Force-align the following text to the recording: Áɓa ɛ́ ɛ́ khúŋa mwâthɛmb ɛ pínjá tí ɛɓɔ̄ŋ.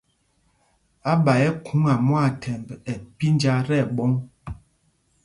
Áɓa 1.11 1.31
ɛ́ 1.45 1.49
ɛ́ 1.49 1.57
khúŋa 1.65 1.93
mwâthɛmb 2.07 2.67
ɛ 2.91 2.93
pínjá 3.17 3.53
tí 3.67 3.75
ɛɓɔ̄ŋ. 3.83 4.11